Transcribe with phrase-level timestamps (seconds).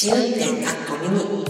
[0.00, 1.44] 試運転かっこミニ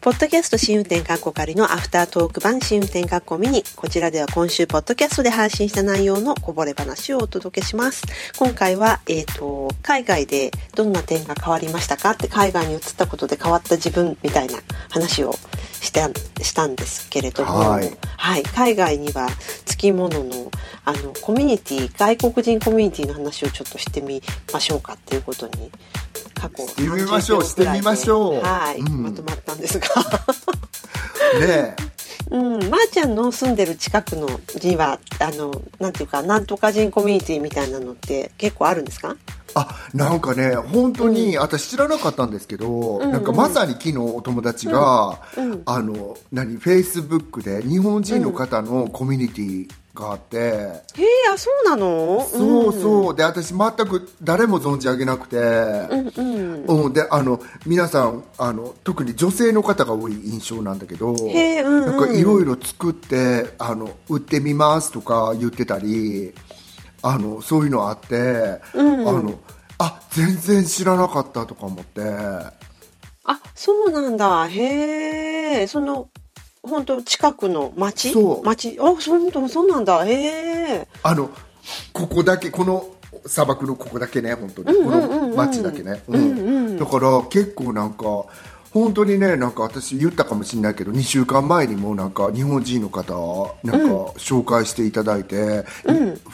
[0.00, 3.62] ポッドキャスト試運転かっこ仮のアフタートーク版試運転かっこミニ。
[3.76, 8.02] こちらでは今週ポッドキャストで配信した内容のこぼれ話をお届けします。
[8.38, 12.12] 今回は、えっ、と、海外でどんな点が変わりましたか？
[12.12, 14.54] って海外に移ったことで変わった自分みたいな
[14.88, 15.34] 話を
[15.82, 16.08] した
[16.42, 17.90] したんですけれども、はい。
[18.16, 19.28] はい、海外には
[19.66, 20.50] つきものの
[20.84, 24.22] あのコミュニティ外国人コミュニティの話をちょっとしてみ
[24.52, 25.70] ましょうかっていうことに
[26.34, 28.42] 過去してみましょう30秒ぐらいでしてみましょう。
[28.42, 29.02] はい、うん。
[29.02, 29.86] まとまったんですが、
[31.40, 31.76] ね
[32.30, 34.28] うん、まー、ちゃんの住んでる近くの
[34.62, 39.16] にはあのなんていうかなんとか人コミュニティみたいなのって結構あるんですか
[39.54, 43.10] あなんかね本当に、私知らなかったんですけど、ん。
[43.10, 45.52] なんかまさに昨日お友達が、うん。
[45.52, 45.62] うん。
[45.66, 50.80] あの何フェイスブックで日本人の方のコミュニティがあって、へえ
[51.32, 52.20] あそうなの？
[52.30, 53.16] そうそう。
[53.16, 56.84] で私全く誰も存じ上げなくて、うんうん。
[56.84, 61.86] うん、であの皆さんあの特に女性の方が多い印象なんだけどへえうんうん。
[61.86, 66.32] なんかいろいろ作ってあの売ってみますとか言ってたり
[67.02, 69.38] あのそういうのあって、うんあの
[69.78, 72.02] あ全然知らなかったとか思って。
[73.24, 74.48] あそうなんだ。
[74.48, 76.08] へえその
[76.62, 78.10] 本当近くの町？
[78.12, 78.42] そう。
[78.44, 78.78] 町？
[78.80, 80.04] あそうそうそうなんだ。
[80.04, 80.12] へ
[80.80, 81.30] えあの
[81.92, 82.86] ここだけこの
[83.26, 86.78] 砂漠のここだけね本当に、この町だけね、うん。
[86.78, 88.04] だから結構なんか
[88.72, 95.64] 本当にねなんか私言ったかもしれないけど2週間前にもなんか日本人の方なんか紹介していただいて、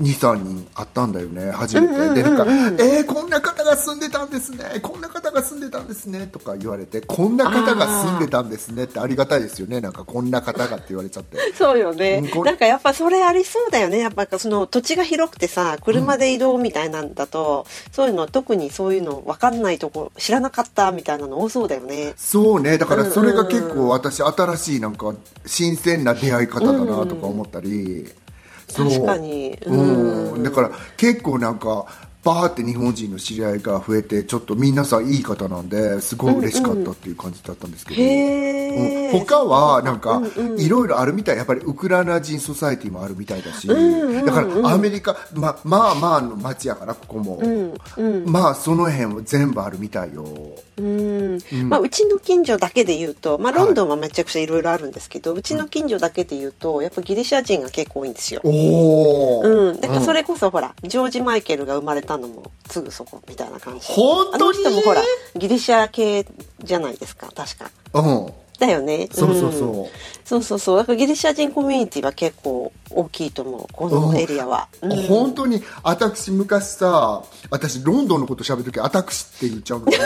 [0.00, 2.44] 23人あったんだよね初めて、でなんか
[2.82, 4.80] 「えー、こんな方が住んでたんですね。
[4.80, 9.80] こんな方が住んでたんですね」とか言われて「こんな方が住んでたんですね」ってありがたいですよね。
[9.80, 11.38] なんかこんな方がって言われちゃって。
[11.58, 12.22] そうよね。
[12.34, 13.98] うんなんかやっぱそれありそうだよね。
[13.98, 22.14] やっぱその土地が広くてさ車で移動みたいなんだと、そういうの特にそういうの分かんないとこ知らなかったみたいなの多そうだよね。
[22.16, 22.78] そうね。
[22.78, 28.06] だからそれが結構私新しいなんか新鮮な出会い方だなとか思ったり、
[28.68, 29.58] そう確かに。
[29.66, 30.42] うん。
[30.42, 31.86] だから結構なんか
[32.26, 39.20] バーって日本人の知り合いが増えてちょっと皆さんいい方なんですごい嬉しかったっていう感じだったんですけど、へえ、うん。
[39.20, 40.20] 他はなんか
[40.58, 41.36] いろいろあるみたい。
[41.36, 47.40] やっぱりウクライナ人ソサエティもあるみたいだし、だからアメリカ、ままあまあの街やからここも、
[48.26, 50.24] まあその辺は全部あるみたいよ。
[50.78, 51.38] うん。
[51.68, 58.40] まあ、うちの近所だけで言うと、まあ、ロンドンはめちゃくちゃいろいろあるんですけど、うちの近所だけで言うとやっぱギリシャ人が結構多いんですよ。
[58.44, 63.86] おお、うん、だからそれこそほら、ジョージ・マイケルが生まれたのもすぐそこみたいな感じ。
[63.86, 64.58] 本当に？
[64.66, 65.02] あの人もほら
[65.36, 66.26] ギリシャ系
[66.62, 67.70] じゃないですか確か。
[67.94, 68.32] うん。
[68.58, 69.08] だよね。
[69.12, 69.70] そうそうそう。
[69.82, 69.86] ん。
[70.24, 70.76] そうそうそう。
[70.78, 75.02] だからギリシャ人コミュニティは結構大きいと思うこのエリアは、うん。
[75.06, 80.00] 本当に私昔さ私ロンドンのこと喋る時私って言っちゃうの私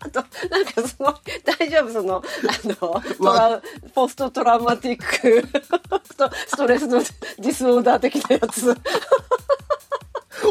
[0.00, 1.14] あとなんかその
[1.58, 1.92] 大丈夫？
[1.92, 2.22] そのあ
[2.64, 3.62] のトラウ
[3.94, 5.46] ポストトラウマティック
[6.46, 8.74] ストレスのディスオーダー的なやつ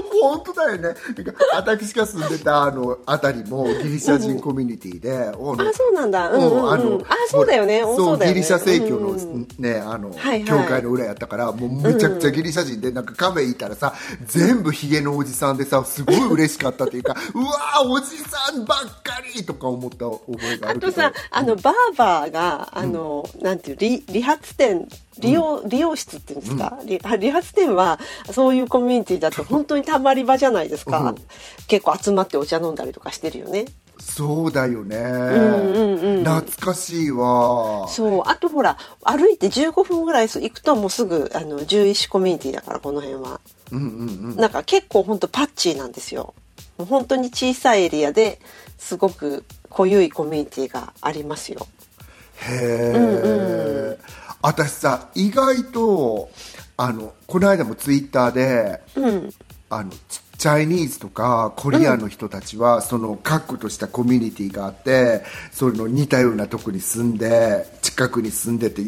[0.01, 0.95] 本当だよね。
[1.53, 6.29] 私が住んでたあの辺りもギリシャ人コミュニティで、あのあそうなんだ。
[6.29, 6.71] うんうんうん。
[6.71, 7.81] あのあそうだよね。
[7.81, 8.33] そうそうだよね。
[8.33, 10.45] ギリシャ正教の、うんねあの、はいはい。
[10.45, 13.93] 教会の裏やったからもうめちゃくちゃギリシャ人でなんかカフェ行ったらさ
[14.25, 24.87] 全部ヒゲのおじさんでさすごい嬉しかったっていうか うわーおじさんばっかりとか思った覚えがあるあとさあのバーバーがあの、なんていう理理髪店
[25.19, 27.99] 利用、理容室っていうんですか、理あ 理髪店は
[28.31, 31.15] そういうコミュニティだと本当にたまり場じゃないですか、うん。
[31.67, 33.65] 結構集まってお茶飲んだりとかしてるよね。
[33.97, 37.87] そうだよね、んうん懐かしいわ。
[37.87, 38.23] そう。
[38.25, 43.39] あとほら歩いて15分ぐらい行くともうすぐあの獣医師コミュニティだからこの辺は、
[43.71, 44.35] うんうんうん。
[44.35, 46.33] なんか結構本当パッチーなんですよ。
[46.77, 48.39] もう本当に小さいエリアで
[48.77, 51.65] すごく濃ゆいコミュニティがありますよ。
[52.41, 53.97] へえ、
[54.47, 56.29] 私さ意外と
[56.77, 58.79] あのこの間もツイッターで、
[59.69, 59.97] あのチ
[60.37, 68.83] チャイニーズとかコリアンの人たちは、その確固としたコミュニティがあってその似たようなとこに住んで近くに住んでて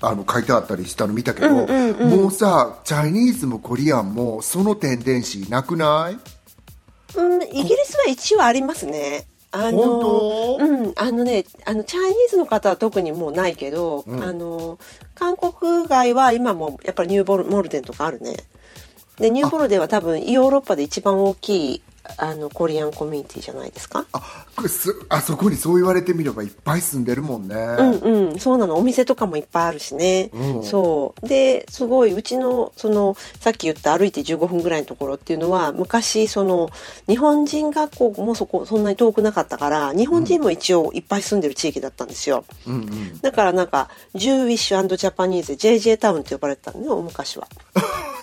[0.00, 7.18] あの書いてあったりしたの見たけど、もうさチャイニーズもコリアンもそのテンデンシーなくない？
[7.18, 9.26] うん、イギリスは一応ありますね。
[9.56, 14.78] あのうん、あのね、あのチャイニーズの方は特にもうないけど、あの
[15.14, 18.36] 韓国外は今もやっぱりニューボルモルデンとかあるね。
[19.18, 21.82] でニューボルデンは多分ヨーロッパで一番大きい
[22.18, 24.06] あのコリアンコミュニティじゃないですか？
[24.12, 24.46] あ
[25.08, 27.54] あそこにそう言われてみればいっぱい住んでるもんね。
[27.54, 27.92] うん
[28.30, 28.76] うんそうなの。
[28.76, 30.62] お店とかもいっぱいあるしね、うん。
[30.64, 31.28] そう。
[31.28, 36.70] ですごいうちのそのさっき言った歩いて15分ぐらいのところっていうのは昔その
[37.08, 43.20] 日本人学校もそこそんなに遠くなかったから日本人も一応いっぱい住んでる地域だったんですよ、うんうん。
[43.20, 47.48] だからなんかジューウィッシュジャパニーズ JJ タウンって呼ばれてたのね昔は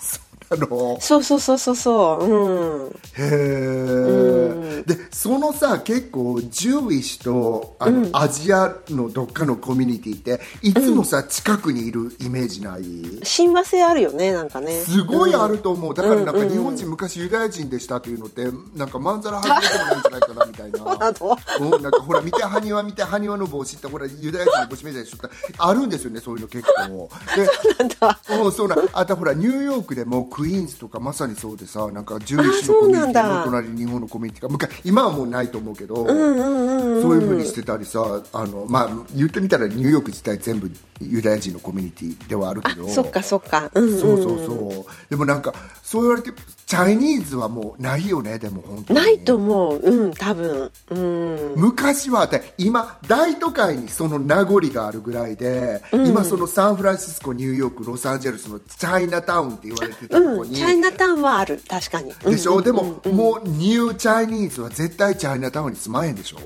[0.50, 0.98] あの。
[1.00, 2.24] そうそうそうそうそう。
[2.24, 2.90] うん。
[2.90, 13.20] へえ、でそのさ結構ジューイッシュとあの、アジアのどっかのコミュニティっていつもさ、近くにいるイメージない？
[13.22, 14.72] 親和性あるよねなんかね。
[14.80, 18.46] すごいあると思う、だからなんか日本人昔ユダヤ人でしたっていうのって
[18.76, 20.78] なんかまんざら外れてもないんじゃないかなみたいな。
[20.80, 21.38] あの。
[21.74, 27.08] うん、なんかほら見て埴輪見て埴輪の帽子ってほらユダヤ人の帽子みたいでしょってあるんですよねそういうの結構。
[27.36, 27.48] で
[27.78, 28.20] なんだ。
[28.30, 40.68] うんそうなあとほらニューヨークでもクイーンズとかまさにそうでさなんかジューイッシュのコミュニティの隣に日本のコミュニティが昔今はもうないと思うけど、そういうふうにしてたりさあのまあ言ってみたらニューヨーク自体全部
[41.00, 42.88] ユダヤ人のコミュニティではあるけど。
[42.88, 43.70] そっかそっか。
[43.74, 44.00] うんうん。
[44.00, 45.10] そうそうそう。
[45.10, 46.30] でもなんかそう言われて
[46.66, 49.00] Chinese はもうないよねでも本当に。
[49.00, 49.78] ないと思う。
[49.78, 50.70] うん多分。
[50.90, 51.52] うん。
[51.56, 62.12] 昔はで今大都会にその名残があるぐらいで、今そのサンフランシスコニューヨークロサンゼルスのチャイナタウンって言われてたとこうん、に、チャイナタウンはある確かに。
[62.24, 62.64] でしょ、うん。
[62.64, 66.38] でも、もう new Ch inese は絶対チャイナタウンに住まへんでしょ？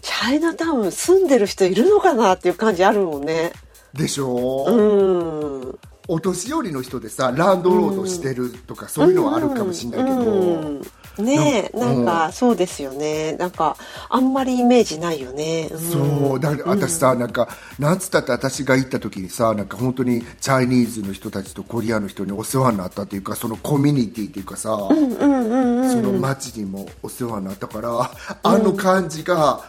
[0.00, 3.52] チャイナタウン住んでる人いるのかなっていう感じあるもんね
[3.94, 5.78] でしょ、うん。
[6.06, 10.82] お年寄りの人でさランドロードしてるとか、そういうのはあるかもしれないけど、うん。
[11.16, 13.34] ねえななんかそうですよね。
[13.34, 13.76] なんか
[14.10, 15.78] あんまりイメージないよね、うん。
[15.78, 16.40] そう。
[16.40, 17.48] だから私さ、なんか
[17.78, 28.10] なんつったって私が行った時にさなんか本当にチャイニーズの人たちとコリアの人にお世話になったっていうかそのコミュニティっていうかさ、その街にもお世話になったから
[28.42, 29.64] あの感じが、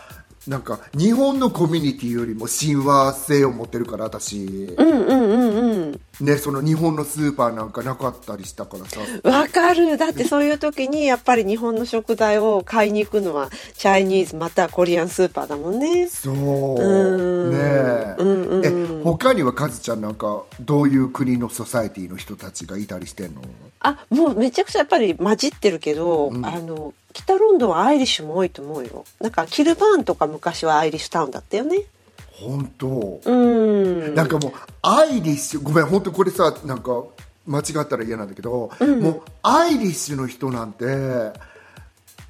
[0.48, 4.38] なんか日本のコミュニティよりも親和性を持ってるから私。
[4.46, 9.02] うんうんうんうん、ね、その日本のスーパーなんかなかったりしたからさ。
[9.24, 9.98] わかる。
[9.98, 16.08] だってそういう時にやっぱり日本の食材を買いに行くのはチャイニーズまたはコリアンスーパーだもんね。
[16.08, 16.36] そう。
[16.36, 17.52] うん。
[17.52, 19.00] ねえ,、うんうん。
[19.02, 23.42] え他にはカズちゃんなんかどういう国のソサエティの人たちがいたりしてんの？
[23.82, 29.06] あもうめちゃくちゃやっぱり混じってるけど、あの北ロンドンはアイリッシュも多いと思うよ。
[29.20, 31.82] なんかキルバーンとか昔はアイリッシュタウンだったよね
[32.40, 33.32] 本当、う
[34.12, 34.16] ん。
[34.16, 34.52] なんかもう
[34.82, 37.04] アイリッシュごめん本当これさなんか
[37.46, 38.72] 間違ったら嫌なんだけど、
[39.02, 40.86] もうアイリッシュの人なんて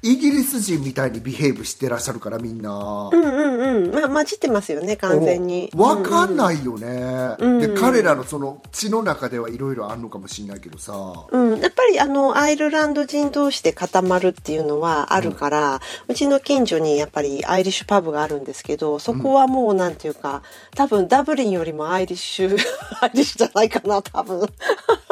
[0.06, 3.94] イギリス人みたいにビヘイブしてらっしゃるからみんな、うんうんうん。
[3.94, 5.68] まあ混じってますよね完全に。
[5.74, 10.92] 分かんないよね、で彼らのその血の中ではいろいろあるのかもしれないけどさ、
[11.30, 20.42] うん、やっぱりあのアイルランド人同士で固まるっていうのはあるから、うちの近所にやっぱりアイリッシュパブがあるんですけどそこはもうなんていうか
[20.74, 22.56] 多分ダブリンよりもアイリッシュ
[23.00, 24.46] アイリッシュじゃないかな多分。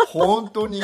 [0.06, 0.80] 本当に？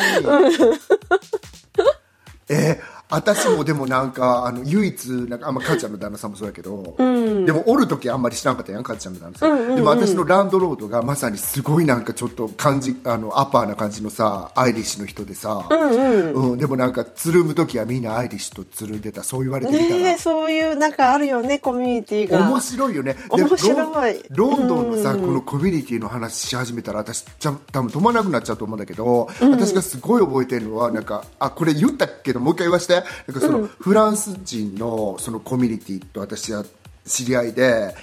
[2.48, 2.80] え
[3.10, 22.48] 私もでもなんかあの唯一なんかあんま母ちゃんの旦那さんもそうやけど、でもおる時あんまり知らんかったやん母ちゃんの旦那さん,、でも私のランドロードがまさにすごいなんかちょっと感じあのアッパーな感じのさアイリッシュの人でさ、うんでもなんかつるむ時はみんなアイリッシュとつるんでたそう言われてみたら、ねえそういうなんかあるよねコミュニティが。
[22.48, 23.14] 面白いよね。
[23.14, 24.22] で面白い。
[24.30, 36.64] ロンドンのさ、このコミュニティの話し始めたら私ちゃ多分止まらなくなっちゃうと思うんだけど、私がすごい覚えてるのはなんかあこれ言ったけどもう一回言わしてなんかその、フランス人のそのコミュニティと私は
[37.06, 37.94] 知り合いで、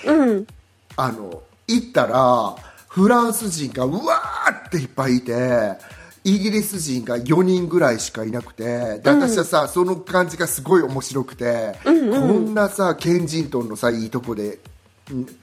[0.96, 2.56] あの行ったら
[2.88, 5.77] フランス人がうわーっていっぱいいて
[6.24, 14.58] イギリス人が4人ぐらいしかいなくてで私はさ、その感じがすごい面白くて、こんなさケンジントンのさいいとこでん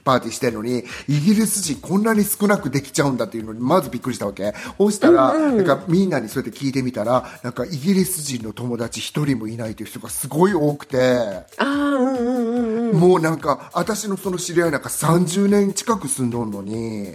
[0.03, 4.53] パーティーしてるのにイギリス人こんなに少なくできちゃうんだっていうのにまずびっくりしたわけ。
[4.77, 10.97] そうしたら、なんかみんなにそうやって聞いてみたらなんかイギリス人の友達一人もいないという人がすごい多くて。
[10.97, 12.99] ああうんうんうんうん。
[12.99, 17.13] もうなんか私のその知り合いなんか30年近く住んどんのに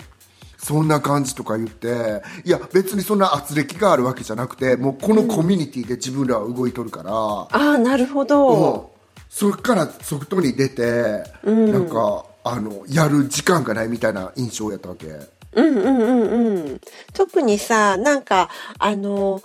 [0.58, 2.22] そんな感じとか言って。
[2.44, 8.92] いや別にそんな圧力があるわけじゃなくてもうこのコミュニティで自分らは動いとるから、ああなるほど、
[9.28, 15.06] そっから外に出て、なんかあのやる時間がないみたいな印象やったわけ。
[15.52, 16.80] うんうんうんうん
[17.12, 19.42] 特にさなんかあの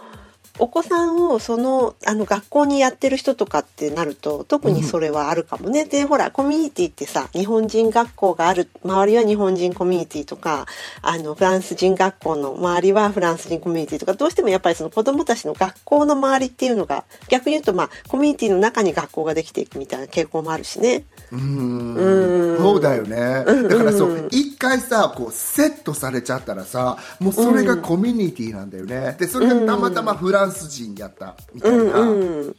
[0.57, 10.65] お子さんをそのあの学校にやってる人とかってなると特にそれはあるかもね、でほらコミュニティってさ日本人学校がある周りは日本人コミュニティとか
[11.01, 21.03] あのフランス人学校の周りはフランス人コミュニティとかどうしてもやっぱりその子どもたちの学校の周りっていうのが逆に言うとまあコミュニティの中に学校ができていくみたいな傾向もあるしね。
[21.31, 22.57] うん。
[22.57, 29.15] そうだよね、だからそう一回さこうセットされちゃったらさもうそれがコミュニティなんだよね。
[29.19, 32.54] でそれがたまたまフランス人やったみたいな、うんうん。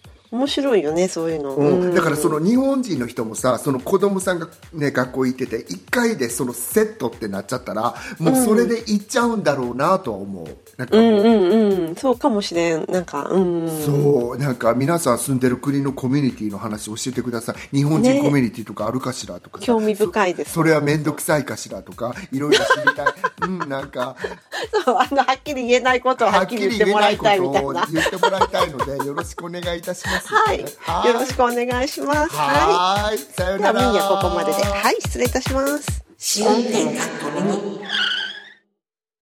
[0.47, 10.47] 面白いよねそういうの、うん、だからその日本人の人もさその子供さんがね学校行ってて一回でそのセットってなっちゃったらもうそれで行っちゃうんだろうなとは思う。
[10.76, 11.00] なんかう。
[11.00, 12.87] んうんうんそうかもしれん。
[12.91, 14.38] なんかうんそう。
[14.38, 17.76] なんか皆さん住んでる国のコミュニティの話教えてください。
[17.76, 23.07] 日本人コミュニティとかあるかしらとか、興味深いですそれは面倒くさいかしらとかいろいろ知りたい。
[23.43, 24.17] うんなんか。
[24.85, 27.87] そうあのはっきり言えないことをはっきり言ってもらいたいみたいな。
[27.91, 31.07] 言ってもらいたいのでよろしくお願いいたしますはい。
[31.07, 32.37] よろしくお願いします。
[32.37, 33.19] はい。
[33.19, 34.62] さよではならみんやここまでで。
[34.62, 34.97] はい。
[35.00, 36.05] 失礼いたします。
[36.19, 37.75] 試運転学校に